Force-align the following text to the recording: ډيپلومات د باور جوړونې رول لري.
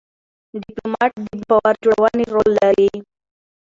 ډيپلومات 0.61 1.11
د 1.25 1.25
باور 1.49 1.73
جوړونې 1.85 2.25
رول 2.35 2.49
لري. 2.61 2.91